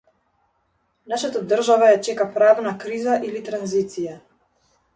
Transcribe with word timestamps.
Нашата 1.13 1.41
држава 1.51 1.91
ја 1.91 1.99
чека 2.09 2.27
правна 2.39 2.73
криза 2.85 3.21
или 3.29 3.45
транзиција. 3.51 4.19